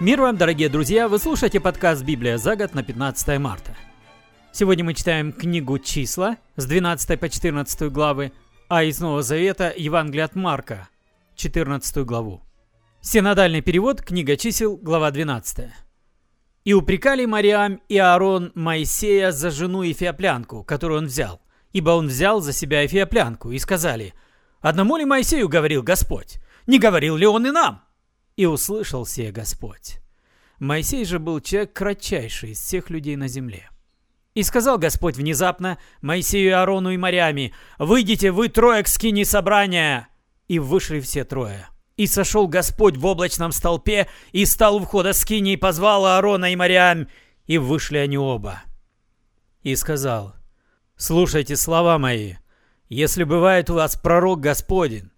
Мир 0.00 0.20
вам, 0.20 0.36
дорогие 0.36 0.68
друзья! 0.68 1.06
Вы 1.06 1.20
слушаете 1.20 1.60
подкаст 1.60 2.02
«Библия 2.02 2.36
за 2.36 2.56
год» 2.56 2.74
на 2.74 2.82
15 2.82 3.38
марта. 3.38 3.76
Сегодня 4.50 4.84
мы 4.84 4.92
читаем 4.92 5.32
книгу 5.32 5.78
«Числа» 5.78 6.36
с 6.56 6.66
12 6.66 7.20
по 7.20 7.28
14 7.28 7.92
главы, 7.92 8.32
а 8.68 8.82
из 8.82 8.98
Нового 8.98 9.22
Завета 9.22 9.72
Евангелие 9.76 10.24
от 10.24 10.34
Марка, 10.34 10.88
14 11.36 11.98
главу. 11.98 12.42
Синодальный 13.02 13.60
перевод, 13.60 14.02
книга 14.02 14.36
чисел, 14.36 14.76
глава 14.76 15.12
12. 15.12 15.70
«И 16.64 16.72
упрекали 16.72 17.24
Мариам 17.24 17.80
и 17.88 17.96
Аарон 17.96 18.50
Моисея 18.56 19.30
за 19.30 19.52
жену 19.52 19.84
Эфиоплянку, 19.88 20.64
которую 20.64 20.98
он 20.98 21.06
взял, 21.06 21.40
ибо 21.72 21.90
он 21.90 22.08
взял 22.08 22.40
за 22.40 22.52
себя 22.52 22.84
Эфиоплянку, 22.84 23.52
и 23.52 23.60
сказали, 23.60 24.12
«Одному 24.60 24.96
ли 24.96 25.04
Моисею 25.04 25.48
говорил 25.48 25.84
Господь? 25.84 26.40
Не 26.66 26.80
говорил 26.80 27.14
ли 27.14 27.28
он 27.28 27.46
и 27.46 27.52
нам?» 27.52 27.83
И 28.36 28.46
услышал 28.46 29.06
сие 29.06 29.30
Господь. 29.30 29.98
Моисей 30.58 31.04
же 31.04 31.18
был 31.18 31.40
человек 31.40 31.72
кратчайший 31.72 32.52
из 32.52 32.58
всех 32.58 32.90
людей 32.90 33.16
на 33.16 33.28
земле. 33.28 33.68
И 34.34 34.42
сказал 34.42 34.78
Господь 34.78 35.16
внезапно 35.16 35.78
Моисею, 36.00 36.58
Аарону 36.58 36.90
и 36.90 36.96
Марьями, 36.96 37.54
«Выйдите 37.78 38.32
вы 38.32 38.48
трое 38.48 38.82
к 38.82 38.88
скине 38.88 39.24
собрания!» 39.24 40.08
И 40.48 40.58
вышли 40.58 41.00
все 41.00 41.24
трое. 41.24 41.68
И 41.96 42.08
сошел 42.08 42.48
Господь 42.48 42.96
в 42.96 43.06
облачном 43.06 43.52
столпе, 43.52 44.08
и 44.32 44.44
стал 44.44 44.76
у 44.76 44.80
входа 44.80 45.12
скини, 45.12 45.52
и 45.52 45.56
позвал 45.56 46.04
Аарона 46.04 46.52
и 46.52 46.56
Марьям, 46.56 47.06
и 47.46 47.58
вышли 47.58 47.98
они 47.98 48.18
оба. 48.18 48.62
И 49.62 49.76
сказал, 49.76 50.34
«Слушайте 50.96 51.54
слова 51.56 51.98
мои, 51.98 52.34
если 52.88 53.22
бывает 53.22 53.70
у 53.70 53.74
вас 53.74 53.96
пророк 53.96 54.40
Господень, 54.40 55.10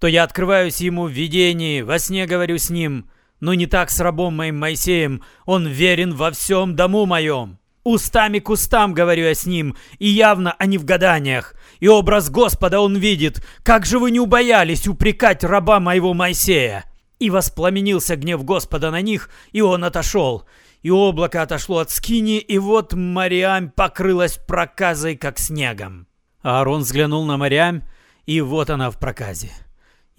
то 0.00 0.06
я 0.06 0.24
открываюсь 0.24 0.80
ему 0.80 1.06
в 1.06 1.12
видении, 1.12 1.82
во 1.82 1.98
сне 1.98 2.26
говорю 2.26 2.56
с 2.56 2.70
ним, 2.70 3.10
но 3.38 3.54
не 3.54 3.66
так 3.66 3.90
с 3.90 4.00
рабом 4.00 4.34
моим 4.34 4.58
Моисеем, 4.58 5.22
он 5.44 5.66
верен 5.68 6.14
во 6.14 6.30
всем 6.30 6.74
дому 6.74 7.04
моем. 7.04 7.58
Устами 7.84 8.38
к 8.38 8.48
устам 8.50 8.94
говорю 8.94 9.24
я 9.24 9.34
с 9.34 9.46
ним, 9.46 9.76
и 9.98 10.08
явно, 10.08 10.54
а 10.58 10.66
не 10.66 10.78
в 10.78 10.84
гаданиях. 10.84 11.54
И 11.80 11.88
образ 11.88 12.30
Господа 12.30 12.80
он 12.80 12.96
видит. 12.96 13.44
Как 13.62 13.86
же 13.86 13.98
вы 13.98 14.10
не 14.10 14.20
убоялись 14.20 14.88
упрекать 14.88 15.44
раба 15.44 15.80
моего 15.80 16.12
Моисея? 16.12 16.84
И 17.18 17.30
воспламенился 17.30 18.16
гнев 18.16 18.44
Господа 18.44 18.90
на 18.90 19.00
них, 19.00 19.30
и 19.52 19.60
он 19.60 19.84
отошел. 19.84 20.46
И 20.82 20.90
облако 20.90 21.42
отошло 21.42 21.78
от 21.78 21.90
скини, 21.90 22.38
и 22.38 22.58
вот 22.58 22.94
Мариам 22.94 23.70
покрылась 23.70 24.38
проказой, 24.38 25.16
как 25.16 25.38
снегом. 25.38 26.06
Аарон 26.42 26.80
взглянул 26.80 27.24
на 27.26 27.36
Мариам, 27.36 27.82
и 28.24 28.40
вот 28.40 28.70
она 28.70 28.90
в 28.90 28.98
проказе. 28.98 29.50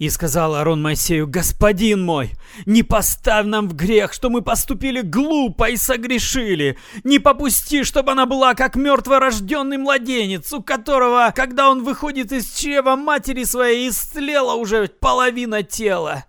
И 0.02 0.10
сказал 0.10 0.56
Арон 0.56 0.82
Моисею, 0.82 1.28
«Господин 1.28 2.02
мой, 2.04 2.32
не 2.66 2.82
поставь 2.82 3.46
нам 3.46 3.68
в 3.68 3.76
грех, 3.76 4.12
что 4.12 4.30
мы 4.30 4.42
поступили 4.42 5.00
глупо 5.00 5.70
и 5.70 5.76
согрешили. 5.76 6.76
Не 7.04 7.20
попусти, 7.20 7.84
чтобы 7.84 8.10
она 8.10 8.26
была 8.26 8.54
как 8.54 8.74
мертворожденный 8.74 9.78
младенец, 9.78 10.52
у 10.52 10.60
которого, 10.60 11.32
когда 11.36 11.70
он 11.70 11.84
выходит 11.84 12.32
из 12.32 12.52
чрева 12.52 12.96
матери 12.96 13.44
своей, 13.44 13.88
истлела 13.90 14.54
уже 14.54 14.88
половина 14.88 15.62
тела». 15.62 16.24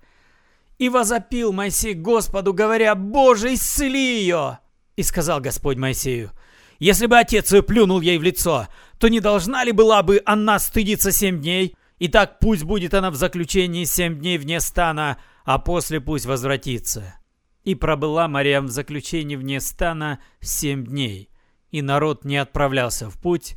И 0.77 0.87
возопил 0.87 1.51
Моисей 1.51 1.95
Господу, 1.95 2.53
говоря, 2.53 2.93
«Боже, 2.93 3.55
исцели 3.55 4.19
ее!» 4.19 4.59
И 4.97 5.01
сказал 5.01 5.41
Господь 5.41 5.77
Моисею, 5.77 6.29
«Если 6.77 7.07
бы 7.07 7.17
отец 7.17 7.51
ее 7.51 7.63
плюнул 7.63 8.01
ей 8.01 8.19
в 8.19 8.21
лицо, 8.21 8.67
то 8.99 9.07
не 9.07 9.19
должна 9.19 9.63
ли 9.63 9.71
была 9.71 10.03
бы 10.03 10.21
она 10.27 10.59
стыдиться 10.59 11.11
семь 11.11 11.41
дней?» 11.41 11.75
Итак, 12.05 12.39
пусть 12.41 12.65
будет 12.65 12.93
она 12.95 13.11
в 13.11 13.15
заключении 13.15 13.85
семь 13.85 14.19
дней 14.19 14.37
вне 14.37 14.59
стана, 14.59 15.19
а 15.45 15.57
после 15.57 16.01
пусть 16.01 16.25
возвратится. 16.25 17.15
И 17.63 17.75
пробыла 17.75 18.27
Мариам 18.27 18.65
в 18.65 18.71
заключении 18.71 19.37
вне 19.37 19.61
стана 19.61 20.19
семь 20.41 20.85
дней, 20.85 21.29
и 21.71 21.81
народ 21.81 22.25
не 22.25 22.35
отправлялся 22.35 23.09
в 23.09 23.17
путь, 23.21 23.55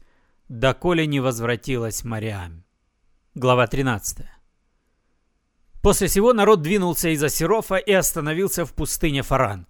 доколе 0.49 1.09
не 1.09 1.19
возвратилась 1.19 2.05
Мариам. 2.05 2.63
Глава 3.35 3.67
13. 3.67 4.19
После 5.83 6.07
сего 6.07 6.33
народ 6.33 6.63
двинулся 6.63 7.09
из 7.09 7.25
Асерофа 7.25 7.75
и 7.75 7.91
остановился 7.91 8.65
в 8.65 8.75
пустыне 8.75 9.23
Фаран. 9.23 9.67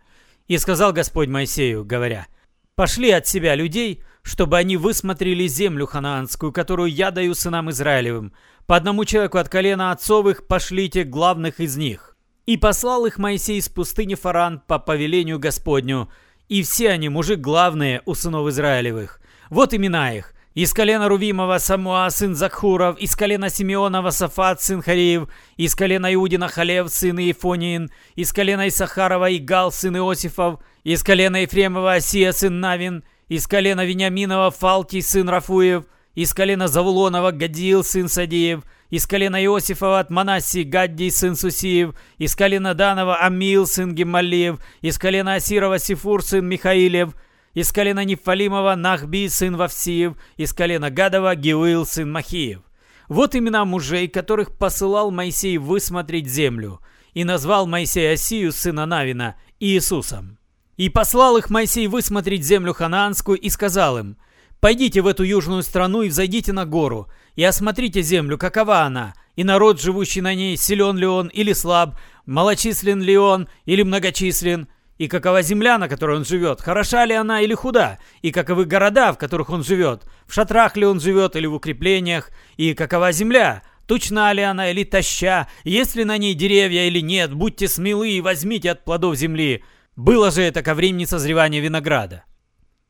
И 0.48 0.58
сказал 0.58 0.92
Господь 0.92 1.30
Моисею, 1.30 1.82
говоря, 1.82 2.26
«Пошли 2.74 3.10
от 3.10 3.26
себя 3.26 3.54
людей, 3.54 4.02
чтобы 4.26 4.58
они 4.58 4.76
высмотрели 4.76 5.46
землю 5.46 5.86
ханаанскую, 5.86 6.52
которую 6.52 6.92
я 6.92 7.12
даю 7.12 7.34
сынам 7.34 7.70
Израилевым, 7.70 8.34
по 8.66 8.76
одному 8.76 9.04
человеку 9.04 9.38
от 9.38 9.48
колена 9.48 9.92
отцовых 9.92 10.46
пошлите 10.46 11.04
главных 11.04 11.60
из 11.60 11.76
них. 11.76 12.16
И 12.46 12.56
послал 12.56 13.06
их 13.06 13.18
Моисей 13.18 13.58
из 13.58 13.68
пустыни 13.68 14.14
Фаран 14.14 14.60
по 14.66 14.78
повелению 14.78 15.38
Господню. 15.38 16.08
И 16.48 16.62
все 16.62 16.90
они 16.90 17.08
мужи 17.08 17.36
главные 17.36 18.02
у 18.06 18.14
сынов 18.14 18.48
Израилевых. 18.48 19.20
Вот 19.50 19.74
имена 19.74 20.12
их. 20.12 20.32
Из 20.54 20.72
колена 20.72 21.08
Рувимова 21.08 21.58
Самуа, 21.58 22.08
сын 22.08 22.34
Закхуров, 22.34 22.98
из 22.98 23.14
колена 23.14 23.50
Симеонова 23.50 24.10
Сафат, 24.10 24.62
сын 24.62 24.80
Хариев, 24.80 25.28
из 25.56 25.74
колена 25.74 26.14
Иудина 26.14 26.48
Халев, 26.48 26.88
сын 26.88 27.18
Ифониин, 27.18 27.90
из 28.14 28.32
колена 28.32 28.66
Исахарова 28.68 29.36
Игал, 29.36 29.70
сын 29.70 29.96
Иосифов, 29.98 30.60
из 30.82 31.02
колена 31.02 31.42
Ефремова 31.42 31.94
Осия, 31.94 32.32
сын 32.32 32.58
Навин, 32.58 33.04
из 33.28 33.46
колена 33.46 33.84
Вениаминова 33.84 34.50
Фалти, 34.50 35.02
сын 35.02 35.28
Рафуев, 35.28 35.84
из 36.16 36.32
колена 36.32 36.66
Завулонова 36.66 37.30
Гадиил, 37.30 37.84
сын 37.84 38.08
Садиев, 38.08 38.64
из 38.88 39.06
колена 39.06 39.44
Иосифова 39.44 40.00
от 40.00 40.10
Манасии 40.10 40.62
Гаддий, 40.62 41.10
сын 41.10 41.36
Сусиев, 41.36 41.94
из 42.16 42.34
колена 42.34 42.74
Данова 42.74 43.16
Амил, 43.16 43.66
сын 43.66 43.94
Гемалиев, 43.94 44.58
из 44.80 44.98
колена 44.98 45.34
Асирова 45.34 45.78
Сифур, 45.78 46.24
сын 46.24 46.44
Михаилев, 46.44 47.10
из 47.52 47.70
колена 47.70 48.04
Нефалимова 48.04 48.74
Нахби, 48.76 49.28
сын 49.28 49.56
Вавсиев, 49.56 50.14
из 50.38 50.54
колена 50.54 50.90
Гадова 50.90 51.34
Геуил, 51.36 51.84
сын 51.84 52.10
Махиев. 52.10 52.60
Вот 53.08 53.36
имена 53.36 53.66
мужей, 53.66 54.08
которых 54.08 54.56
посылал 54.56 55.10
Моисей 55.10 55.58
высмотреть 55.58 56.28
землю, 56.28 56.80
и 57.12 57.24
назвал 57.24 57.66
Моисей 57.66 58.12
Осию, 58.12 58.52
сына 58.52 58.86
Навина, 58.86 59.36
Иисусом. 59.60 60.38
И 60.78 60.88
послал 60.88 61.36
их 61.36 61.50
Моисей 61.50 61.88
высмотреть 61.88 62.44
землю 62.44 62.72
ханаанскую 62.72 63.38
и 63.38 63.50
сказал 63.50 63.98
им, 63.98 64.16
Пойдите 64.60 65.00
в 65.02 65.06
эту 65.06 65.22
южную 65.22 65.62
страну 65.62 66.02
и 66.02 66.08
взойдите 66.08 66.52
на 66.52 66.64
гору, 66.64 67.08
и 67.34 67.44
осмотрите 67.44 68.02
землю, 68.02 68.38
какова 68.38 68.80
она, 68.80 69.14
и 69.36 69.44
народ, 69.44 69.80
живущий 69.80 70.22
на 70.22 70.34
ней, 70.34 70.56
силен 70.56 70.96
ли 70.96 71.06
он 71.06 71.28
или 71.28 71.52
слаб, 71.52 71.96
малочислен 72.24 73.00
ли 73.02 73.16
он 73.18 73.48
или 73.66 73.82
многочислен, 73.82 74.68
и 74.98 75.08
какова 75.08 75.42
земля, 75.42 75.76
на 75.78 75.88
которой 75.88 76.16
он 76.16 76.24
живет, 76.24 76.62
хороша 76.62 77.04
ли 77.04 77.14
она 77.14 77.42
или 77.42 77.54
худа, 77.54 77.98
и 78.22 78.32
каковы 78.32 78.64
города, 78.64 79.12
в 79.12 79.18
которых 79.18 79.50
он 79.50 79.62
живет, 79.62 80.04
в 80.26 80.32
шатрах 80.32 80.76
ли 80.76 80.86
он 80.86 81.00
живет 81.00 81.36
или 81.36 81.46
в 81.46 81.54
укреплениях, 81.54 82.30
и 82.56 82.72
какова 82.72 83.12
земля, 83.12 83.62
тучна 83.86 84.32
ли 84.32 84.42
она 84.42 84.70
или 84.70 84.84
таща, 84.84 85.48
есть 85.64 85.96
ли 85.96 86.04
на 86.04 86.16
ней 86.16 86.32
деревья 86.34 86.86
или 86.86 87.00
нет, 87.00 87.34
будьте 87.34 87.68
смелы 87.68 88.10
и 88.10 88.22
возьмите 88.22 88.70
от 88.70 88.84
плодов 88.84 89.16
земли. 89.16 89.62
Было 89.96 90.30
же 90.30 90.42
это 90.42 90.62
ко 90.62 90.74
времени 90.74 91.04
созревания 91.04 91.60
винограда. 91.60 92.24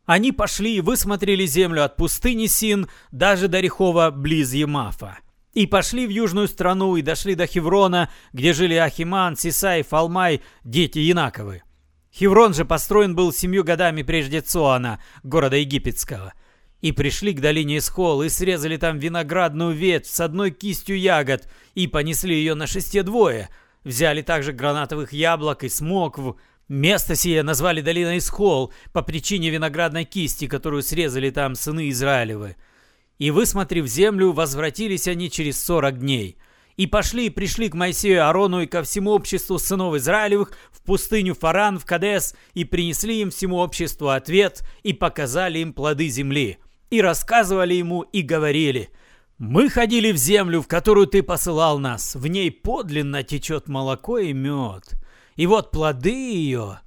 Они 0.06 0.31
пошли 0.31 0.77
и 0.77 0.81
высмотрели 0.81 1.47
землю 1.47 1.84
от 1.84 1.97
пустыни 1.97 2.47
Син 2.47 2.89
даже 3.11 3.49
до 3.49 3.61
Рехова 3.61 4.12
близ 4.12 4.53
Емафа. 4.53 5.19
И 5.53 5.67
пошли 5.67 6.06
в 6.06 6.11
южную 6.11 6.49
страну 6.49 6.97
и 6.97 7.03
дошли 7.03 7.34
до 7.34 7.47
Хеврона, 7.47 8.11
где 8.33 8.53
жили 8.53 8.75
Ахиман, 8.75 9.37
Сисай, 9.37 9.83
Фалмай, 9.83 10.43
дети 10.65 11.00
Янаковы. 11.00 11.62
Хеврон 12.15 12.55
же 12.55 12.65
построен 12.65 13.16
был 13.16 13.33
семью 13.33 13.65
годами 13.65 14.03
прежде 14.03 14.41
Цоана, 14.43 15.03
города 15.22 15.56
египетского. 15.56 16.34
И 16.83 16.93
пришли 16.93 17.33
к 17.33 17.41
долине 17.41 17.78
Исхол 17.78 18.22
и 18.22 18.28
срезали 18.28 18.77
там 18.77 18.99
виноградную 18.99 19.75
ветвь 19.75 20.09
с 20.09 20.21
одной 20.21 20.50
кистью 20.50 20.99
ягод 20.99 21.49
и 21.75 21.89
понесли 21.89 22.34
ее 22.37 22.55
на 22.55 22.66
шесте 22.66 23.03
двое. 23.03 23.48
Взяли 23.83 24.22
также 24.22 24.53
гранатовых 24.53 25.13
яблок 25.13 25.65
и 25.65 25.69
смокв, 25.69 26.36
Место 26.68 27.15
сие 27.15 27.45
назвали 27.45 27.80
долиной 27.80 28.18
Исхол 28.18 28.72
по 28.92 29.03
причине 29.03 29.51
виноградной 29.51 30.04
кисти, 30.04 30.48
которую 30.48 30.83
срезали 30.83 31.30
там 31.30 31.54
сыны 31.54 31.91
Израилевы. 31.91 32.57
И, 33.18 33.30
высмотрев 33.30 33.86
землю, 33.86 34.33
возвратились 34.33 35.07
они 35.07 35.30
через 35.30 35.63
сорок 35.63 36.01
дней. 36.01 36.36
И 36.77 36.86
пошли 36.89 37.27
и 37.27 37.30
пришли 37.30 37.68
к 37.68 37.74
Моисею 37.74 38.27
Аарону 38.27 38.60
и 38.60 38.66
ко 38.66 38.83
всему 38.83 39.13
обществу 39.13 39.59
сынов 39.59 39.95
Израилевых 39.95 40.53
в 40.72 40.83
пустыню 40.83 41.34
Фаран, 41.34 41.78
в 41.78 41.86
Кадес, 41.86 42.34
и 42.53 42.65
принесли 42.65 43.21
им 43.21 43.30
всему 43.30 43.59
обществу 43.59 44.09
ответ, 44.09 44.63
и 44.83 44.92
показали 44.92 45.60
им 45.60 45.72
плоды 45.72 46.09
земли. 46.09 46.59
И 46.91 47.01
рассказывали 47.01 47.74
ему, 47.74 48.03
и 48.03 48.22
говорили, 48.22 48.91
«Мы 49.39 49.71
ходили 49.71 50.10
в 50.10 50.16
землю, 50.16 50.60
в 50.60 50.66
которую 50.66 51.07
ты 51.07 51.22
посылал 51.22 51.78
нас, 51.78 52.16
в 52.16 52.27
ней 52.27 52.51
подлинно 52.51 53.22
течет 53.22 53.68
молоко 53.68 54.18
и 54.18 54.33
мед» 54.33 54.97
и 55.36 55.47
вот 55.47 55.71
плоды 55.71 56.10
ее. 56.10 56.80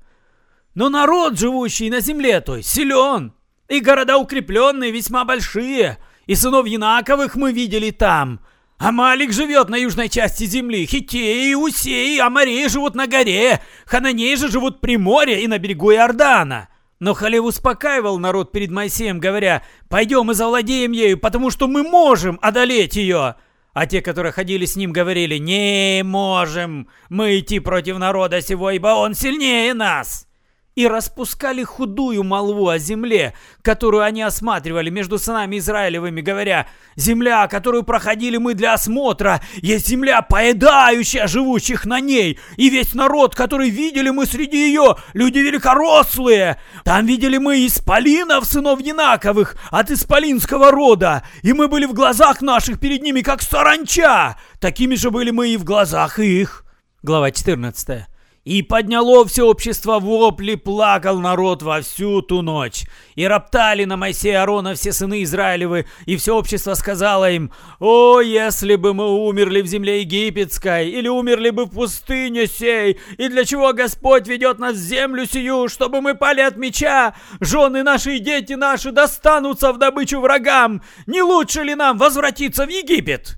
Но 0.75 0.89
народ, 0.89 1.39
живущий 1.39 1.89
на 1.89 1.99
земле 1.99 2.41
той, 2.41 2.63
силен, 2.63 3.33
и 3.67 3.79
города 3.79 4.17
укрепленные 4.17 4.91
весьма 4.91 5.25
большие, 5.25 5.97
и 6.25 6.35
сынов 6.35 6.67
Янаковых 6.67 7.35
мы 7.35 7.53
видели 7.53 7.91
там. 7.91 8.41
Амалик 8.77 9.33
живет 9.33 9.69
на 9.69 9.75
южной 9.75 10.07
части 10.09 10.45
земли, 10.45 10.85
Хитеи, 10.85 11.53
Усеи, 11.53 12.17
Амареи 12.17 12.67
живут 12.67 12.95
на 12.95 13.07
горе, 13.07 13.61
Хананеи 13.85 14.35
же 14.35 14.49
живут 14.49 14.79
при 14.79 14.97
море 14.97 15.43
и 15.43 15.47
на 15.47 15.59
берегу 15.59 15.91
Иордана. 15.91 16.69
Но 16.99 17.13
Халев 17.13 17.43
успокаивал 17.43 18.19
народ 18.19 18.51
перед 18.51 18.71
Моисеем, 18.71 19.19
говоря, 19.19 19.63
«Пойдем 19.89 20.31
и 20.31 20.33
завладеем 20.33 20.91
ею, 20.91 21.17
потому 21.17 21.49
что 21.49 21.67
мы 21.67 21.83
можем 21.83 22.39
одолеть 22.41 22.95
ее». 22.95 23.35
А 23.73 23.85
те, 23.85 24.01
которые 24.01 24.31
ходили 24.31 24.65
с 24.65 24.75
ним, 24.75 24.91
говорили, 24.91 25.37
«Не 25.37 26.03
можем 26.03 26.87
мы 27.09 27.39
идти 27.39 27.59
против 27.59 27.97
народа 27.97 28.41
сего, 28.41 28.71
ибо 28.71 28.89
он 28.89 29.13
сильнее 29.13 29.73
нас» 29.73 30.28
и 30.75 30.87
распускали 30.87 31.63
худую 31.63 32.23
молву 32.23 32.69
о 32.69 32.77
земле, 32.77 33.33
которую 33.61 34.03
они 34.03 34.21
осматривали 34.21 34.89
между 34.89 35.19
сынами 35.19 35.57
Израилевыми, 35.57 36.21
говоря, 36.21 36.67
«Земля, 36.95 37.47
которую 37.47 37.83
проходили 37.83 38.37
мы 38.37 38.53
для 38.53 38.73
осмотра, 38.73 39.41
есть 39.57 39.87
земля, 39.87 40.21
поедающая 40.21 41.27
живущих 41.27 41.85
на 41.85 41.99
ней, 41.99 42.39
и 42.55 42.69
весь 42.69 42.93
народ, 42.93 43.35
который 43.35 43.69
видели 43.69 44.09
мы 44.09 44.25
среди 44.25 44.67
ее, 44.67 44.95
люди 45.13 45.39
великорослые. 45.39 46.59
Там 46.85 47.05
видели 47.05 47.37
мы 47.37 47.65
исполинов, 47.65 48.45
сынов 48.45 48.79
Янаковых, 48.79 49.55
от 49.71 49.91
исполинского 49.91 50.71
рода, 50.71 51.23
и 51.41 51.53
мы 51.53 51.67
были 51.67 51.85
в 51.85 51.93
глазах 51.93 52.41
наших 52.41 52.79
перед 52.79 53.01
ними, 53.01 53.21
как 53.21 53.41
саранча, 53.41 54.37
такими 54.59 54.95
же 54.95 55.11
были 55.11 55.31
мы 55.31 55.49
и 55.49 55.57
в 55.57 55.63
глазах 55.63 56.19
их». 56.19 56.63
Глава 57.01 57.31
14. 57.31 58.05
И 58.49 58.63
подняло 58.63 59.27
все 59.27 59.43
общество 59.43 59.99
вопли, 59.99 60.55
плакал 60.55 61.19
народ 61.19 61.61
во 61.61 61.81
всю 61.81 62.23
ту 62.23 62.41
ночь. 62.41 62.85
И 63.13 63.23
роптали 63.27 63.85
на 63.85 63.95
Моисея 63.95 64.39
Аарона 64.39 64.73
все 64.73 64.91
сыны 64.91 65.21
Израилевы, 65.21 65.85
и 66.07 66.17
все 66.17 66.35
общество 66.35 66.73
сказало 66.73 67.29
им, 67.29 67.51
«О, 67.79 68.21
если 68.21 68.75
бы 68.75 68.95
мы 68.95 69.07
умерли 69.07 69.61
в 69.61 69.67
земле 69.67 70.01
египетской, 70.01 70.89
или 70.89 71.07
умерли 71.07 71.51
бы 71.51 71.65
в 71.65 71.69
пустыне 71.69 72.47
сей, 72.47 72.99
и 73.19 73.27
для 73.27 73.45
чего 73.45 73.71
Господь 73.71 74.27
ведет 74.27 74.57
нас 74.57 74.73
в 74.73 74.79
землю 74.79 75.27
сию, 75.27 75.69
чтобы 75.69 76.01
мы 76.01 76.15
пали 76.15 76.41
от 76.41 76.57
меча, 76.57 77.13
жены 77.39 77.83
наши 77.83 78.15
и 78.15 78.19
дети 78.19 78.53
наши 78.53 78.91
достанутся 78.91 79.71
в 79.73 79.77
добычу 79.77 80.21
врагам, 80.21 80.81
не 81.05 81.21
лучше 81.21 81.61
ли 81.61 81.75
нам 81.75 81.99
возвратиться 81.99 82.65
в 82.65 82.69
Египет?» 82.69 83.37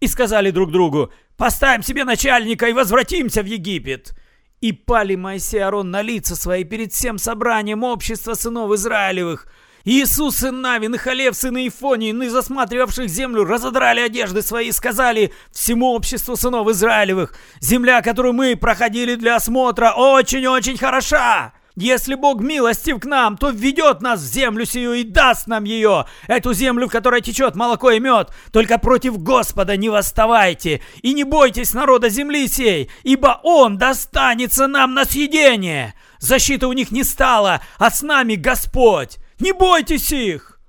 И 0.00 0.08
сказали 0.08 0.50
друг 0.50 0.72
другу, 0.72 1.12
«Поставим 1.36 1.84
себе 1.84 2.02
начальника 2.02 2.66
и 2.66 2.72
возвратимся 2.72 3.44
в 3.44 3.46
Египет». 3.46 4.14
И 4.60 4.72
пали 4.72 5.14
Моисей 5.14 5.58
и 5.58 5.62
Аарон 5.62 5.90
на 5.90 6.02
лица 6.02 6.34
свои 6.34 6.64
перед 6.64 6.92
всем 6.92 7.18
собранием 7.18 7.84
общества 7.84 8.34
сынов 8.34 8.72
Израилевых. 8.72 9.46
Иисус, 9.84 10.36
сын 10.36 10.60
Навин, 10.60 10.96
и 10.96 10.98
Халев, 10.98 11.36
сын 11.36 11.56
Ифонин, 11.56 12.22
и 12.22 12.28
засматривавших 12.28 13.08
землю, 13.08 13.44
разодрали 13.44 14.00
одежды 14.00 14.42
свои 14.42 14.68
и 14.68 14.72
сказали 14.72 15.32
всему 15.52 15.94
обществу 15.94 16.36
сынов 16.36 16.68
Израилевых, 16.68 17.34
«Земля, 17.60 18.02
которую 18.02 18.34
мы 18.34 18.56
проходили 18.56 19.14
для 19.14 19.36
осмотра, 19.36 19.92
очень-очень 19.92 20.76
хороша!» 20.76 21.54
Если 21.80 22.16
Бог 22.16 22.40
милостив 22.40 22.98
к 22.98 23.04
нам, 23.04 23.36
то 23.36 23.50
введет 23.50 24.02
нас 24.02 24.20
в 24.20 24.24
землю 24.24 24.66
сию 24.66 24.94
и 24.94 25.04
даст 25.04 25.46
нам 25.46 25.62
ее, 25.62 26.06
эту 26.26 26.52
землю, 26.52 26.88
в 26.88 26.90
которой 26.90 27.20
течет 27.20 27.54
молоко 27.54 27.92
и 27.92 28.00
мед. 28.00 28.32
Только 28.50 28.78
против 28.78 29.22
Господа 29.22 29.76
не 29.76 29.88
восставайте 29.88 30.82
и 31.02 31.14
не 31.14 31.22
бойтесь 31.22 31.74
народа 31.74 32.08
земли 32.08 32.48
сей, 32.48 32.90
ибо 33.04 33.40
Он 33.44 33.78
достанется 33.78 34.66
нам 34.66 34.92
на 34.94 35.04
съедение. 35.04 35.94
Защиты 36.18 36.66
у 36.66 36.72
них 36.72 36.90
не 36.90 37.04
стало, 37.04 37.60
а 37.78 37.92
с 37.92 38.02
нами 38.02 38.34
Господь. 38.34 39.18
Не 39.38 39.52
бойтесь 39.52 40.10
их!» 40.10 40.60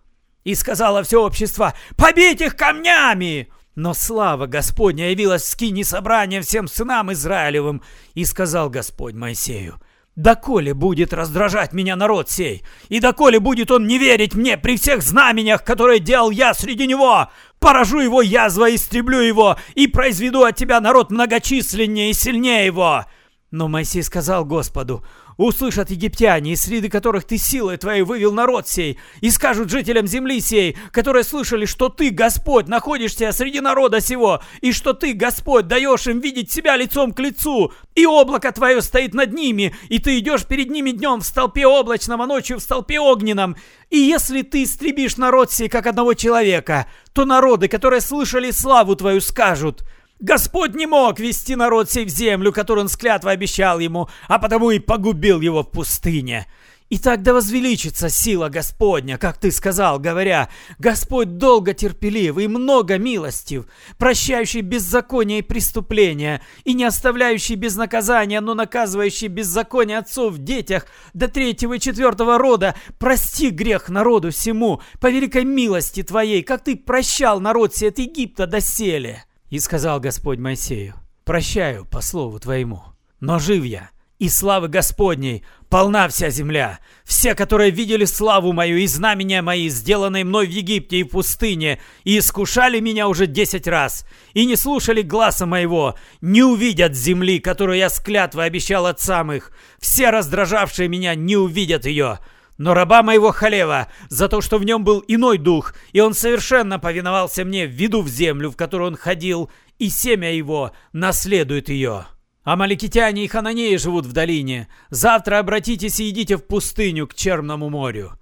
И 0.44 0.54
сказала 0.54 1.02
все 1.02 1.26
общество, 1.26 1.74
«Побить 1.98 2.42
их 2.42 2.56
камнями!» 2.56 3.50
Но 3.74 3.96
слава 3.96 4.46
Господня 4.46 5.10
явилась 5.10 5.42
в 5.42 5.48
скине 5.48 5.84
собрания 5.84 6.42
всем 6.42 6.68
сынам 6.68 7.12
Израилевым, 7.14 7.82
и 8.14 8.26
сказал 8.26 8.70
Господь 8.70 9.16
Моисею, 9.16 9.82
Доколе 10.16 10.74
будет 10.74 11.14
раздражать 11.14 11.72
меня 11.72 11.96
народ 11.96 12.30
сей, 12.30 12.64
и 12.90 13.00
доколе 13.00 13.40
будет 13.40 13.72
он 13.72 13.88
не 13.88 13.98
верить 13.98 14.34
мне 14.36 14.58
при 14.58 14.76
всех 14.76 15.02
знамениях, 15.02 15.64
которые 15.64 16.00
делал 16.00 16.30
я 16.30 16.54
среди 16.54 16.88
него, 16.88 17.30
поражу 17.60 18.00
его 18.00 18.22
язва, 18.22 18.74
истреблю 18.76 19.20
его, 19.20 19.58
и 19.76 19.88
произведу 19.88 20.44
от 20.44 20.56
тебя 20.56 20.82
народ 20.82 21.12
многочисленнее 21.12 22.10
и 22.10 22.14
сильнее 22.14 22.66
его». 22.66 23.06
Но 23.52 23.68
Моисей 23.68 24.04
сказал 24.04 24.46
Господу, 24.46 25.04
Услышат 25.40 25.90
египтяне, 25.90 26.52
из 26.52 26.64
среды 26.64 26.90
которых 26.90 27.24
ты 27.24 27.38
силой 27.38 27.78
твоей 27.78 28.02
вывел 28.02 28.34
народ 28.34 28.68
сей, 28.68 29.00
и 29.22 29.30
скажут 29.30 29.70
жителям 29.70 30.06
земли 30.06 30.42
сей, 30.42 30.76
которые 30.92 31.24
слышали, 31.24 31.66
что 31.66 31.88
ты, 31.88 32.10
Господь, 32.10 32.68
находишься 32.68 33.32
среди 33.32 33.62
народа 33.62 34.02
сего, 34.02 34.42
и 34.60 34.74
что 34.74 34.92
ты, 34.92 35.14
Господь, 35.14 35.68
даешь 35.68 36.08
им 36.08 36.20
видеть 36.20 36.52
себя 36.52 36.76
лицом 36.76 37.14
к 37.14 37.20
лицу, 37.20 37.72
и 37.96 38.06
облако 38.06 38.52
твое 38.52 38.82
стоит 38.82 39.14
над 39.14 39.32
ними, 39.32 39.74
и 39.88 40.00
ты 40.00 40.20
идешь 40.20 40.46
перед 40.46 40.72
ними 40.72 40.92
днем 40.92 41.22
в 41.22 41.26
столпе 41.26 41.66
облачном, 41.66 42.22
а 42.22 42.28
ночью 42.28 42.60
в 42.60 42.62
столпе 42.62 43.00
огненном. 43.00 43.56
И 43.90 43.98
если 43.98 44.42
ты 44.42 44.64
истребишь 44.64 45.16
народ 45.16 45.54
сей, 45.54 45.70
как 45.70 45.88
одного 45.88 46.16
человека, 46.16 46.88
то 47.14 47.24
народы, 47.24 47.70
которые 47.70 48.02
слышали 48.02 48.52
славу 48.52 48.98
твою, 48.98 49.22
скажут– 49.22 49.84
Господь 50.20 50.76
не 50.76 50.86
мог 50.86 51.18
вести 51.18 51.56
народ 51.56 51.90
сей 51.90 52.04
в 52.04 52.10
землю, 52.10 52.52
которую 52.52 52.84
он 52.84 52.90
с 52.90 52.98
клятвой 52.98 53.34
обещал 53.34 53.80
ему, 53.80 54.10
а 54.28 54.38
потому 54.38 54.70
и 54.70 54.80
погубил 54.80 55.40
его 55.40 55.64
в 55.64 55.72
пустыне. 55.72 56.46
И 56.90 56.98
тогда 56.98 57.34
возвеличится 57.34 58.10
сила 58.10 58.50
Господня, 58.50 59.18
как 59.18 59.38
ты 59.38 59.52
сказал, 59.52 60.00
говоря, 60.00 60.50
Господь 60.80 61.38
долго 61.38 61.74
терпелив 61.74 62.38
и 62.40 62.48
много 62.48 62.98
милостив, 62.98 63.68
прощающий 63.98 64.62
беззаконие 64.62 65.40
и 65.40 65.44
преступления, 65.44 66.42
и 66.64 66.74
не 66.74 66.84
оставляющий 66.84 67.56
без 67.56 67.76
наказания, 67.76 68.42
но 68.42 68.56
наказывающий 68.56 69.28
беззаконие 69.28 70.00
отцов 70.00 70.34
в 70.34 70.44
детях 70.44 70.88
до 71.14 71.28
третьего 71.28 71.76
и 71.76 71.80
четвертого 71.80 72.40
рода, 72.40 72.76
прости 72.98 73.52
грех 73.52 73.88
народу 73.88 74.32
всему, 74.32 74.82
по 75.00 75.12
великой 75.12 75.46
милости 75.46 76.02
твоей, 76.02 76.42
как 76.42 76.64
ты 76.64 76.76
прощал 76.76 77.40
народ 77.40 77.76
сей 77.76 77.90
от 77.90 78.00
Египта 78.00 78.48
до 78.48 78.60
селе. 78.60 79.26
И 79.50 79.60
сказал 79.60 80.00
Господь 80.00 80.40
Моисею, 80.40 80.96
«Прощаю 81.26 81.86
по 81.86 82.02
слову 82.02 82.40
твоему, 82.40 82.84
но 83.20 83.40
жив 83.40 83.64
я, 83.64 83.90
и 84.20 84.30
славы 84.30 84.68
Господней 84.68 85.44
полна 85.70 86.08
вся 86.08 86.30
земля. 86.30 86.80
Все, 87.04 87.34
которые 87.34 87.72
видели 87.72 88.06
славу 88.06 88.54
мою 88.54 88.78
и 88.78 88.86
знамения 88.86 89.42
мои, 89.42 89.70
сделанные 89.70 90.24
мной 90.24 90.46
в 90.46 90.52
Египте 90.52 90.98
и 90.98 91.04
в 91.04 91.10
пустыне, 91.10 91.80
и 92.04 92.20
искушали 92.20 92.80
меня 92.80 93.08
уже 93.08 93.28
десять 93.28 93.68
раз, 93.68 94.06
и 94.34 94.46
не 94.46 94.56
слушали 94.56 95.02
гласа 95.02 95.46
моего, 95.46 95.96
не 96.22 96.44
увидят 96.44 96.96
земли, 96.96 97.40
которую 97.40 97.78
я 97.78 97.90
с 97.90 98.00
обещал 98.46 98.86
отцам 98.86 99.32
их. 99.32 99.52
Все 99.80 100.10
раздражавшие 100.10 100.88
меня 100.88 101.16
не 101.16 101.38
увидят 101.38 101.86
ее». 101.86 102.20
Но 102.60 102.74
раба 102.74 103.04
моего 103.04 103.32
Халева, 103.32 103.88
за 104.10 104.28
то, 104.28 104.42
что 104.42 104.58
в 104.58 104.66
нем 104.66 104.84
был 104.84 105.02
иной 105.08 105.38
дух, 105.38 105.74
и 105.94 106.02
он 106.02 106.14
совершенно 106.14 106.78
повиновался 106.78 107.46
мне, 107.46 107.66
введу 107.66 108.02
в 108.02 108.10
землю, 108.10 108.52
в 108.52 108.58
которую 108.58 108.90
он 108.90 108.98
ходил, 108.98 109.50
и 109.78 109.90
семя 109.90 110.36
его 110.36 110.74
наследует 110.92 111.70
ее. 111.70 112.06
Амаликитяне 112.44 113.24
и 113.24 113.28
хананеи 113.28 113.78
живут 113.78 114.06
в 114.06 114.12
долине. 114.12 114.68
Завтра 114.90 115.40
обратитесь 115.40 116.02
и 116.02 116.10
идите 116.10 116.36
в 116.36 116.46
пустыню 116.46 117.08
к 117.08 117.14
Черному 117.14 117.70
морю. 117.70 118.20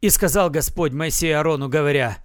И 0.00 0.10
сказал 0.10 0.48
Господь 0.48 0.92
Моисею 0.92 1.40
Арону, 1.40 1.68
говоря, 1.68 2.18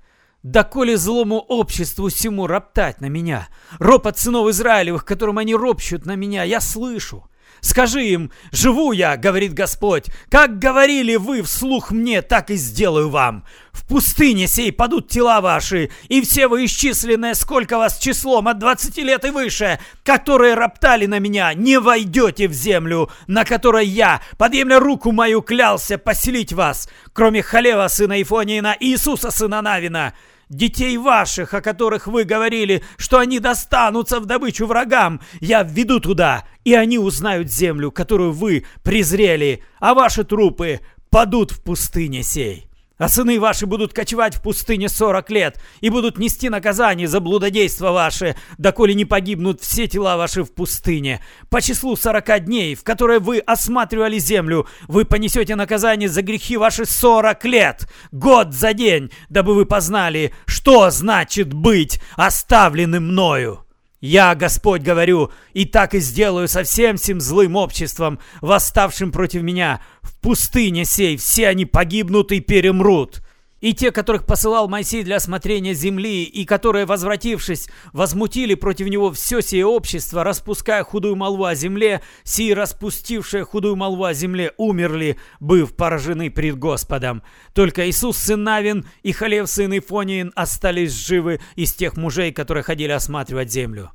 «Доколе 0.44 0.96
злому 0.96 1.40
обществу 1.40 2.10
всему 2.10 2.46
роптать 2.46 3.02
на 3.02 3.08
меня, 3.08 3.48
ропот 3.80 4.20
сынов 4.20 4.48
Израилевых, 4.50 5.06
которым 5.06 5.40
они 5.40 5.56
ропщут 5.56 6.06
на 6.06 6.16
меня, 6.16 6.44
я 6.44 6.62
слышу. 6.62 7.31
Скажи 7.60 8.06
им, 8.06 8.32
живу 8.52 8.92
я, 8.92 9.18
говорит 9.18 9.54
Господь, 9.54 10.06
как 10.30 10.58
говорили 10.58 11.16
вы 11.16 11.44
вслух 11.44 11.92
мне, 11.92 12.22
так 12.22 12.50
и 12.50 12.56
сделаю 12.56 13.10
вам. 13.10 13.46
В 13.72 13.88
пустыне 13.88 14.48
сей 14.48 14.72
падут 14.72 15.10
тела 15.10 15.42
ваши, 15.42 15.92
и 16.10 16.22
все 16.22 16.48
вы 16.48 16.66
исчисленные, 16.66 17.36
сколько 17.36 17.78
вас 17.78 18.00
числом 18.00 18.48
от 18.48 18.58
двадцати 18.58 19.04
лет 19.04 19.26
и 19.26 19.30
выше, 19.30 19.80
которые 20.04 20.56
роптали 20.56 21.06
на 21.06 21.20
меня, 21.20 21.54
не 21.54 21.80
войдете 21.80 22.48
в 22.48 22.54
землю, 22.54 23.10
на 23.28 23.46
которой 23.46 23.86
я, 23.86 24.22
подъемля 24.38 24.80
руку 24.80 25.12
мою, 25.12 25.42
клялся 25.42 25.98
поселить 25.98 26.54
вас, 26.54 26.90
кроме 27.14 27.44
Халева, 27.44 27.88
сына 27.90 28.22
Ифониина, 28.22 28.76
и 28.80 28.92
Иисуса, 28.92 29.30
сына 29.30 29.62
Навина 29.62 30.14
детей 30.52 30.98
ваших, 30.98 31.54
о 31.54 31.62
которых 31.62 32.08
вы 32.08 32.26
говорили, 32.26 32.84
что 32.98 33.18
они 33.18 33.40
достанутся 33.40 34.20
в 34.20 34.26
добычу 34.26 34.68
врагам, 34.68 35.22
я 35.40 35.64
введу 35.64 36.00
туда, 36.00 36.44
и 36.64 36.74
они 36.74 37.00
узнают 37.00 37.50
землю, 37.50 37.92
которую 37.92 38.34
вы 38.34 38.66
презрели, 38.84 39.64
а 39.80 39.94
ваши 39.94 40.24
трупы 40.24 40.82
падут 41.10 41.52
в 41.52 41.64
пустыне 41.64 42.22
сей. 42.22 42.71
А 43.02 43.10
сыны 43.10 43.40
ваши 43.40 43.66
будут 43.66 43.94
кочевать 43.94 44.36
в 44.36 44.44
пустыне 44.44 44.88
сорок 44.88 45.32
лет 45.32 45.60
и 45.80 45.90
будут 45.90 46.20
нести 46.20 46.50
наказание 46.50 47.08
за 47.08 47.20
блудодейство 47.20 47.92
ваше, 47.92 48.36
доколе 48.60 48.94
не 48.94 49.06
погибнут 49.06 49.60
все 49.60 49.88
тела 49.88 50.18
ваши 50.18 50.44
в 50.44 50.54
пустыне. 50.54 51.20
По 51.50 51.64
числу 51.64 51.96
сорока 51.96 52.38
дней, 52.38 52.76
в 52.76 52.84
которые 52.84 53.18
вы 53.18 53.40
осматривали 53.40 54.20
землю, 54.20 54.68
вы 54.88 55.06
понесете 55.06 55.56
наказание 55.56 56.10
за 56.10 56.22
грехи 56.22 56.58
ваши 56.58 56.86
сорок 56.86 57.44
лет, 57.44 57.90
год 58.12 58.54
за 58.54 58.72
день, 58.76 59.10
дабы 59.30 59.56
вы 59.56 59.66
познали, 59.66 60.36
что 60.46 60.92
значит 60.92 61.54
быть 61.54 62.00
оставленным 62.18 63.08
мною. 63.08 63.66
Я, 64.02 64.34
Господь, 64.34 64.82
говорю, 64.82 65.32
и 65.54 65.66
так 65.66 65.94
и 65.94 66.00
сделаю 66.00 66.48
со 66.48 66.64
всем 66.64 66.98
сим 66.98 67.22
злым 67.22 67.56
обществом, 67.56 68.20
восставшим 68.42 69.12
против 69.12 69.44
меня. 69.44 69.80
В 70.02 70.20
пустыне 70.20 70.86
сей 70.86 71.18
все 71.18 71.48
они 71.48 71.66
погибнут 71.66 72.32
и 72.32 72.40
перемрут. 72.40 73.22
И 73.62 73.76
те, 73.76 73.92
которых 73.92 74.26
посылал 74.26 74.68
Моисей 74.68 75.04
для 75.04 75.18
осмотрения 75.18 75.74
земли, 75.74 76.24
и 76.24 76.46
которые, 76.46 76.88
возвратившись, 76.88 77.70
возмутили 77.94 78.56
против 78.56 78.88
него 78.88 79.12
все 79.12 79.42
сие 79.42 79.68
общество, 79.68 80.24
распуская 80.24 80.84
худую 80.84 81.16
молву 81.16 81.46
о 81.46 81.54
земле, 81.54 82.02
сии 82.24 82.52
распустившие 82.52 83.46
худую 83.46 83.76
молву 83.76 84.04
о 84.04 84.14
земле 84.14 84.54
умерли, 84.58 85.18
быв 85.40 85.76
поражены 85.76 86.32
пред 86.32 86.58
Господом. 86.58 87.22
Только 87.54 87.88
Иисус, 87.88 88.18
сын 88.18 88.44
Навин, 88.44 88.88
и 89.04 89.12
Халев, 89.12 89.48
сын 89.48 89.78
Ифониин, 89.78 90.32
остались 90.36 90.94
живы 90.94 91.40
из 91.56 91.72
тех 91.74 91.98
мужей, 91.98 92.32
которые 92.32 92.64
ходили 92.64 92.92
осматривать 92.92 93.52
землю. 93.52 93.92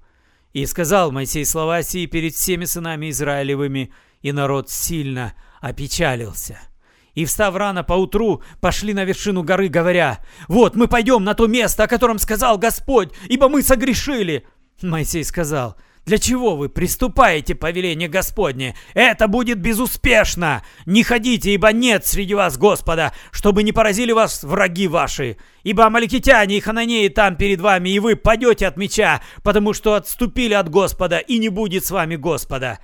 И 0.53 0.65
сказал 0.65 1.11
Моисей 1.11 1.45
слова 1.45 1.83
сии 1.83 2.07
перед 2.07 2.35
всеми 2.35 2.67
сынами 2.67 3.11
Израилевыми, 3.11 3.93
и 4.23 4.31
народ 4.31 4.71
сильно 4.71 5.35
опечалился 5.61 6.61
и, 7.17 7.25
встав 7.25 7.57
рано 7.57 7.83
поутру, 7.83 8.43
пошли 8.61 8.95
на 8.95 9.05
вершину 9.05 9.43
горы, 9.43 9.69
говоря, 9.69 10.21
«Вот 10.47 10.77
мы 10.77 10.87
пойдем 10.87 11.25
на 11.25 11.35
то 11.35 11.49
место, 11.49 11.85
о 11.85 11.89
котором 11.89 12.21
сказал 12.21 12.59
Господь, 12.59 13.11
ибо 13.29 13.49
мы 13.49 13.63
согрешили». 13.63 14.47
Моисей 14.83 15.25
сказал, 15.25 15.77
«Для 16.05 16.19
чего 16.19 16.57
вы 16.57 16.69
приступаете 16.69 17.55
повеление 17.55 18.09
Господне? 18.09 18.77
Это 18.93 19.29
будет 19.29 19.59
безуспешно! 19.59 20.63
Не 20.85 21.03
ходите, 21.03 21.55
ибо 21.55 21.73
нет 21.73 22.05
среди 22.05 22.35
вас 22.35 22.59
Господа, 22.59 23.15
чтобы 23.33 23.63
не 23.63 23.73
поразили 23.73 24.13
вас 24.13 24.45
враги 24.45 24.87
ваши. 24.87 25.39
Ибо 25.65 25.87
амаликитяне 25.87 26.59
и 26.59 26.61
хананеи 26.61 27.09
там 27.09 27.37
перед 27.37 27.63
вами, 27.63 27.89
и 27.89 27.99
вы 27.99 28.15
падете 28.15 28.67
от 28.67 28.77
меча, 28.77 29.23
потому 29.43 29.73
что 29.73 29.95
отступили 29.95 30.53
от 30.53 30.69
Господа, 30.69 31.17
и 31.19 31.39
не 31.39 31.49
будет 31.49 31.87
с 31.87 31.91
вами 31.91 32.17
Господа». 32.17 32.79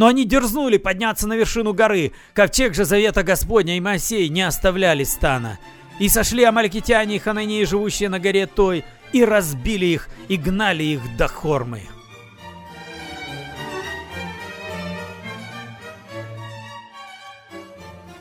Но 0.00 0.06
они 0.06 0.24
дерзнули 0.24 0.78
подняться 0.78 1.28
на 1.28 1.34
вершину 1.34 1.74
горы. 1.74 2.12
Ковчег 2.32 2.74
же 2.74 2.86
завета 2.86 3.22
Господня 3.22 3.76
и 3.76 3.80
Моисей 3.80 4.30
не 4.30 4.40
оставляли 4.40 5.04
стана. 5.04 5.58
И 5.98 6.08
сошли 6.08 6.42
амалькитяне 6.42 7.16
и 7.16 7.18
хананеи, 7.18 7.64
живущие 7.64 8.08
на 8.08 8.18
горе 8.18 8.46
той, 8.46 8.82
и 9.12 9.22
разбили 9.22 9.84
их, 9.84 10.08
и 10.28 10.38
гнали 10.38 10.84
их 10.84 11.00
до 11.18 11.28
Хормы. 11.28 11.82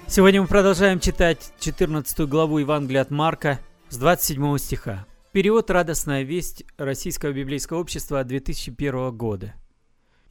Сегодня 0.06 0.42
мы 0.42 0.48
продолжаем 0.50 1.00
читать 1.00 1.54
14 1.62 2.28
главу 2.28 2.58
Евангелия 2.58 3.04
от 3.04 3.10
Марка 3.10 3.62
с 3.88 3.96
27 3.96 4.58
стиха. 4.58 5.06
Перевод 5.32 5.72
«Радостная 5.72 6.24
весть» 6.24 6.66
Российского 6.78 7.32
библейского 7.32 7.80
общества 7.80 8.22
2001 8.26 9.16
года. 9.16 9.54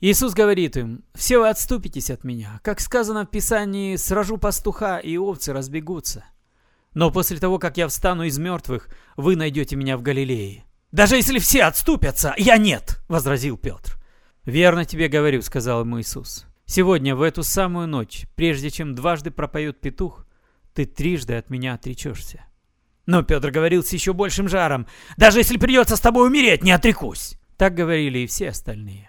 Иисус 0.00 0.32
говорит 0.32 0.76
им, 0.76 1.02
«Все 1.14 1.38
вы 1.38 1.48
отступитесь 1.48 2.10
от 2.10 2.22
меня. 2.22 2.60
Как 2.62 2.80
сказано 2.80 3.24
в 3.24 3.30
Писании, 3.30 3.96
сражу 3.96 4.38
пастуха, 4.38 4.98
и 4.98 5.16
овцы 5.16 5.52
разбегутся. 5.52 6.24
Но 6.94 7.10
после 7.10 7.38
того, 7.38 7.58
как 7.58 7.76
я 7.76 7.88
встану 7.88 8.22
из 8.22 8.38
мертвых, 8.38 8.88
вы 9.16 9.34
найдете 9.34 9.74
меня 9.74 9.96
в 9.96 10.02
Галилее». 10.02 10.64
«Даже 10.92 11.16
если 11.16 11.38
все 11.38 11.64
отступятся, 11.64 12.32
я 12.38 12.56
нет!»— 12.58 13.00
возразил 13.08 13.58
Петр. 13.58 13.98
«Верно 14.44 14.84
тебе 14.84 15.08
говорю»,— 15.08 15.42
сказал 15.42 15.80
ему 15.80 16.00
Иисус. 16.00 16.46
«Сегодня, 16.64 17.16
в 17.16 17.22
эту 17.22 17.42
самую 17.42 17.88
ночь, 17.88 18.26
прежде 18.36 18.70
чем 18.70 18.94
дважды 18.94 19.30
пропоет 19.30 19.80
петух, 19.80 20.26
ты 20.74 20.86
трижды 20.86 21.34
от 21.34 21.50
меня 21.50 21.74
отречешься». 21.74 22.44
Но 23.04 23.22
Петр 23.22 23.50
говорил 23.50 23.82
с 23.82 23.92
еще 23.92 24.12
большим 24.12 24.48
жаром, 24.48 24.86
«Даже 25.16 25.40
если 25.40 25.58
придется 25.58 25.96
с 25.96 26.00
тобой 26.00 26.28
умереть, 26.28 26.62
не 26.62 26.70
отрекусь!» 26.70 27.38
Так 27.58 27.74
говорили 27.74 28.20
и 28.20 28.26
все 28.26 28.50
остальные. 28.50 29.07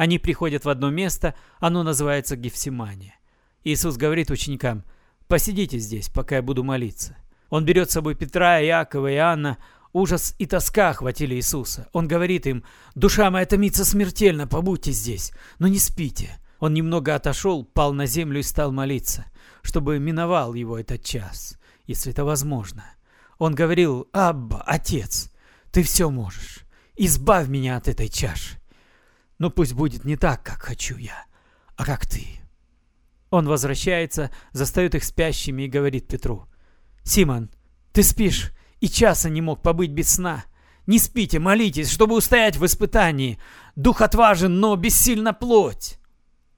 Они 0.00 0.18
приходят 0.18 0.64
в 0.64 0.70
одно 0.70 0.88
место, 0.88 1.34
оно 1.58 1.82
называется 1.82 2.34
Гефсимания. 2.34 3.16
Иисус 3.64 3.98
говорит 3.98 4.30
ученикам, 4.30 4.82
«Посидите 5.28 5.76
здесь, 5.76 6.08
пока 6.08 6.36
я 6.36 6.42
буду 6.42 6.64
молиться». 6.64 7.18
Он 7.50 7.66
берет 7.66 7.90
с 7.90 7.92
собой 7.92 8.14
Петра, 8.14 8.62
Иакова 8.62 9.08
и 9.10 9.16
Иоанна. 9.16 9.58
Ужас 9.92 10.34
и 10.38 10.46
тоска 10.46 10.88
охватили 10.88 11.34
Иисуса. 11.34 11.90
Он 11.92 12.08
говорит 12.08 12.46
им, 12.46 12.64
«Душа 12.94 13.30
моя 13.30 13.44
томится 13.44 13.84
смертельно, 13.84 14.46
побудьте 14.46 14.90
здесь, 14.90 15.32
но 15.58 15.68
не 15.68 15.78
спите». 15.78 16.30
Он 16.60 16.72
немного 16.72 17.14
отошел, 17.14 17.62
пал 17.62 17.92
на 17.92 18.06
землю 18.06 18.40
и 18.40 18.42
стал 18.42 18.72
молиться, 18.72 19.26
чтобы 19.60 19.98
миновал 19.98 20.54
его 20.54 20.78
этот 20.78 21.04
час, 21.04 21.58
если 21.86 22.12
это 22.12 22.24
возможно. 22.24 22.86
Он 23.36 23.54
говорил, 23.54 24.08
«Абба, 24.14 24.62
Отец, 24.66 25.30
ты 25.70 25.82
все 25.82 26.08
можешь, 26.08 26.60
избавь 26.96 27.48
меня 27.48 27.76
от 27.76 27.86
этой 27.86 28.08
чаши». 28.08 28.59
Но 29.40 29.48
пусть 29.48 29.72
будет 29.72 30.04
не 30.04 30.16
так, 30.16 30.42
как 30.42 30.60
хочу 30.60 30.98
я, 30.98 31.24
а 31.74 31.86
как 31.86 32.04
ты. 32.06 32.26
Он 33.30 33.48
возвращается, 33.48 34.30
застает 34.52 34.94
их 34.94 35.02
спящими 35.02 35.62
и 35.62 35.68
говорит 35.68 36.06
Петру. 36.06 36.46
«Симон, 37.02 37.50
ты 37.92 38.02
спишь 38.02 38.52
и 38.80 38.88
часа 38.88 39.30
не 39.30 39.40
мог 39.40 39.62
побыть 39.62 39.92
без 39.92 40.10
сна. 40.10 40.44
Не 40.86 40.98
спите, 40.98 41.38
молитесь, 41.38 41.90
чтобы 41.90 42.16
устоять 42.16 42.58
в 42.58 42.66
испытании. 42.66 43.38
Дух 43.76 44.02
отважен, 44.02 44.60
но 44.60 44.76
бессильна 44.76 45.32
плоть». 45.32 45.98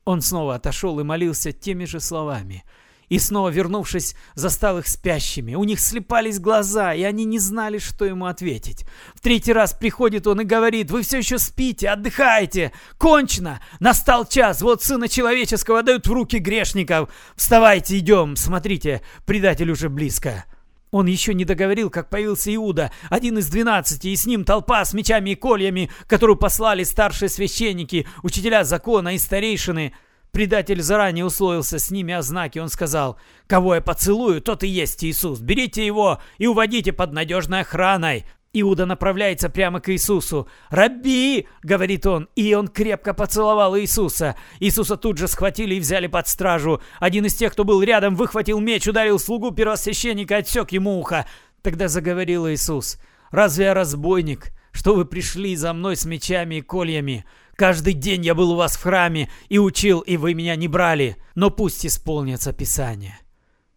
Он 0.04 0.20
снова 0.20 0.56
отошел 0.56 0.98
и 0.98 1.04
молился 1.04 1.52
теми 1.52 1.84
же 1.84 2.00
словами– 2.00 2.64
и 3.12 3.18
снова, 3.18 3.50
вернувшись, 3.50 4.16
застал 4.34 4.78
их 4.78 4.88
спящими. 4.88 5.54
У 5.54 5.64
них 5.64 5.80
слепались 5.80 6.40
глаза, 6.40 6.94
и 6.94 7.02
они 7.02 7.26
не 7.26 7.38
знали, 7.38 7.76
что 7.76 8.06
ему 8.06 8.24
ответить. 8.24 8.86
В 9.14 9.20
третий 9.20 9.52
раз 9.52 9.74
приходит 9.74 10.26
он 10.26 10.40
и 10.40 10.44
говорит, 10.44 10.90
вы 10.90 11.02
все 11.02 11.18
еще 11.18 11.38
спите, 11.38 11.90
отдыхаете, 11.90 12.72
кончено, 12.96 13.60
настал 13.80 14.24
час, 14.24 14.62
вот 14.62 14.82
Сына 14.82 15.10
Человеческого 15.10 15.82
дают 15.82 16.06
в 16.06 16.10
руки 16.10 16.38
грешников. 16.38 17.10
Вставайте, 17.36 17.98
идем, 17.98 18.34
смотрите, 18.34 19.02
предатель 19.26 19.70
уже 19.70 19.90
близко. 19.90 20.46
Он 20.90 21.04
еще 21.04 21.34
не 21.34 21.44
договорил, 21.44 21.90
как 21.90 22.08
появился 22.08 22.54
Иуда, 22.54 22.92
один 23.10 23.36
из 23.36 23.48
двенадцати, 23.48 24.08
и 24.08 24.16
с 24.16 24.24
ним 24.24 24.46
толпа 24.46 24.82
с 24.86 24.94
мечами 24.94 25.30
и 25.30 25.34
кольями, 25.34 25.90
которую 26.06 26.36
послали 26.36 26.82
старшие 26.82 27.28
священники, 27.28 28.06
учителя 28.22 28.64
закона 28.64 29.14
и 29.14 29.18
старейшины– 29.18 29.92
Предатель 30.32 30.80
заранее 30.80 31.26
условился 31.26 31.78
с 31.78 31.90
ними 31.90 32.14
о 32.14 32.22
знаке. 32.22 32.62
Он 32.62 32.70
сказал, 32.70 33.18
«Кого 33.46 33.74
я 33.74 33.82
поцелую, 33.82 34.40
тот 34.40 34.64
и 34.64 34.66
есть 34.66 35.04
Иисус. 35.04 35.40
Берите 35.40 35.84
его 35.84 36.20
и 36.38 36.46
уводите 36.46 36.94
под 36.94 37.12
надежной 37.12 37.60
охраной». 37.60 38.24
Иуда 38.54 38.86
направляется 38.86 39.50
прямо 39.50 39.80
к 39.80 39.92
Иисусу. 39.92 40.48
«Раби!»— 40.70 41.46
говорит 41.62 42.06
он, 42.06 42.30
и 42.34 42.54
он 42.54 42.68
крепко 42.68 43.12
поцеловал 43.12 43.78
Иисуса. 43.78 44.36
Иисуса 44.58 44.96
тут 44.96 45.18
же 45.18 45.28
схватили 45.28 45.74
и 45.74 45.80
взяли 45.80 46.06
под 46.06 46.26
стражу. 46.26 46.80
Один 46.98 47.26
из 47.26 47.34
тех, 47.34 47.52
кто 47.52 47.64
был 47.64 47.82
рядом, 47.82 48.14
выхватил 48.14 48.58
меч, 48.58 48.88
ударил 48.88 49.18
слугу 49.18 49.50
первосвященника, 49.50 50.38
отсек 50.38 50.72
ему 50.72 50.98
ухо. 50.98 51.26
Тогда 51.60 51.88
заговорил 51.88 52.48
Иисус. 52.48 52.98
«Разве 53.30 53.66
я 53.66 53.74
разбойник, 53.74 54.48
что 54.72 54.94
вы 54.94 55.04
пришли 55.04 55.56
за 55.56 55.74
мной 55.74 55.96
с 55.96 56.06
мечами 56.06 56.56
и 56.56 56.62
кольями?» 56.62 57.26
Каждый 57.62 57.92
день 57.92 58.24
я 58.24 58.34
был 58.34 58.50
у 58.50 58.56
вас 58.56 58.76
в 58.76 58.82
храме 58.82 59.30
и 59.48 59.56
учил, 59.56 60.00
и 60.00 60.16
вы 60.16 60.34
меня 60.34 60.56
не 60.56 60.66
брали, 60.66 61.16
но 61.36 61.48
пусть 61.48 61.86
исполнится 61.86 62.52
Писание». 62.52 63.16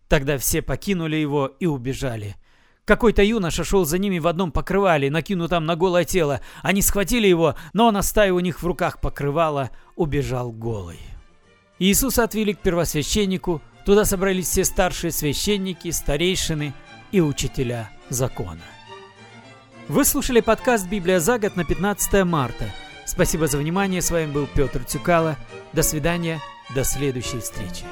Тогда 0.07 0.39
все 0.39 0.63
покинули 0.63 1.17
его 1.17 1.51
и 1.59 1.67
убежали. 1.67 2.35
Какой-то 2.85 3.21
юноша 3.21 3.63
шел 3.63 3.85
за 3.85 3.99
ними 3.99 4.17
в 4.17 4.25
одном 4.25 4.51
покрывале, 4.51 5.11
накинутом 5.11 5.67
на 5.67 5.75
голое 5.75 6.03
тело. 6.03 6.41
Они 6.63 6.81
схватили 6.81 7.27
его, 7.27 7.53
но 7.73 7.85
он, 7.85 7.97
оставив 7.97 8.33
у 8.33 8.39
них 8.39 8.63
в 8.63 8.65
руках 8.65 8.99
покрывало, 8.99 9.69
убежал 9.95 10.51
голый. 10.51 10.99
Иисуса 11.77 12.23
отвели 12.23 12.55
к 12.55 12.61
первосвященнику. 12.61 13.61
Туда 13.85 14.03
собрались 14.03 14.47
все 14.47 14.65
старшие 14.65 15.11
священники, 15.11 15.91
старейшины 15.91 16.73
и 17.11 17.21
учителя 17.21 17.91
закона. 18.09 18.63
Вы 19.89 20.05
слушали 20.05 20.39
подкаст 20.39 20.87
«Библия 20.89 21.19
за 21.19 21.37
год» 21.37 21.55
на 21.55 21.63
15 21.63 22.23
марта– 22.23 22.65
Спасибо 23.05 23.47
за 23.47 23.57
внимание. 23.57 24.01
С 24.01 24.11
вами 24.11 24.31
был 24.31 24.47
Петр 24.47 24.83
Цюкало. 24.83 25.37
До 25.73 25.83
свидания. 25.83 26.41
До 26.73 26.83
следующей 26.83 27.39
встречи. 27.39 27.85